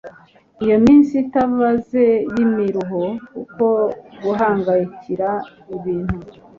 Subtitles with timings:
[0.63, 2.03] iyo minsi itabaze
[2.35, 3.03] y'imiruho,
[3.43, 3.65] uko
[4.23, 5.29] guhangayikira
[5.75, 6.17] ibintu